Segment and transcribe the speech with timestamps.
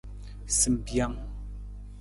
[0.59, 1.15] Simbijang.